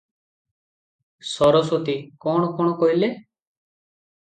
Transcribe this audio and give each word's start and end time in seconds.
ସରସ୍ୱତୀ- 1.33 1.95
କଣ-କଣ 2.27 2.75
କହିଲେ? 2.83 3.13